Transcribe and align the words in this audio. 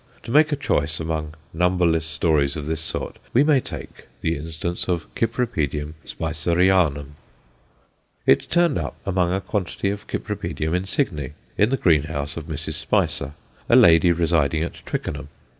To 0.23 0.31
make 0.31 0.51
a 0.51 0.55
choice 0.55 0.99
among 0.99 1.35
numberless 1.53 2.05
stories 2.07 2.55
of 2.55 2.65
this 2.65 2.81
sort, 2.81 3.19
we 3.33 3.43
may 3.43 3.59
take 3.59 4.07
the 4.21 4.35
instance 4.35 4.89
of 4.89 5.05
C. 5.15 5.27
Spicerianum. 5.27 7.15
It 8.25 8.49
turned 8.49 8.79
up 8.79 8.95
among 9.05 9.31
a 9.31 9.39
quantity 9.39 9.91
of 9.91 10.07
Cypripedium 10.07 10.73
insigne 10.73 11.35
in 11.55 11.69
the 11.69 11.77
greenhouse 11.77 12.35
of 12.35 12.47
Mrs. 12.47 12.73
Spicer, 12.73 13.33
a 13.69 13.75
lady 13.75 14.11
residing 14.11 14.63
at 14.63 14.83
Twickenham. 14.87 15.29